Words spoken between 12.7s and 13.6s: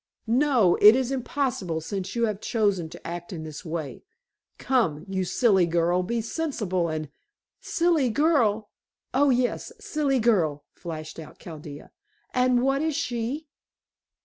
is she?"